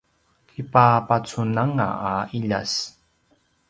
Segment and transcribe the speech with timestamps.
[0.49, 2.73] kipapacunanga a ’iljas